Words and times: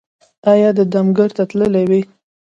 ایا 0.53 0.69
د 0.77 0.79
دم 0.93 1.07
ګر 1.17 1.29
ته 1.37 1.43
تللي 1.49 1.83
وئ؟ 1.89 2.01